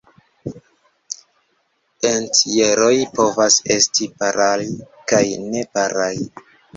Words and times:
Entjeroj 2.11 2.95
povas 3.17 3.57
esti 3.75 4.07
paraj 4.23 4.57
kaj 5.13 5.21
neparaj. 5.53 6.11